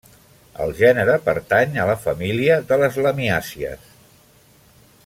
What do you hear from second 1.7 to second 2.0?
a la